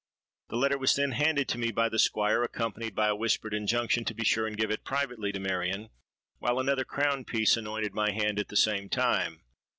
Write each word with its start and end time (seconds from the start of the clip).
The 0.49 0.55
letter 0.55 0.79
was 0.79 0.95
then 0.95 1.11
handed 1.11 1.47
to 1.49 1.59
me 1.59 1.69
by 1.69 1.87
the 1.87 1.99
Squire, 1.99 2.41
accompanied 2.41 2.95
by 2.95 3.09
a 3.09 3.15
whispered 3.15 3.53
injunction 3.53 4.03
to 4.05 4.15
be 4.15 4.25
sure 4.25 4.47
and 4.47 4.57
give 4.57 4.71
it 4.71 4.83
privately 4.83 5.31
to 5.31 5.39
Marion; 5.39 5.89
while 6.39 6.59
another 6.59 6.83
crown 6.85 7.23
piece 7.23 7.55
anointed 7.55 7.93
my 7.93 8.09
hand 8.11 8.39
at 8.39 8.47
the 8.47 8.55
same 8.57 8.89
time. 8.89 9.43